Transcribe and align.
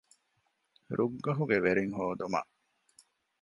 ރުއްގަހުގެ 0.97 1.57
ވެރިން 1.65 1.93
ހޯދުމަށް 1.97 2.51